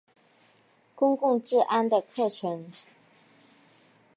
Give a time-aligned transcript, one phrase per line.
[0.95, 2.71] 公共治安的课程。